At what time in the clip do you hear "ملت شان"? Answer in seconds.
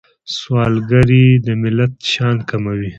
1.61-2.35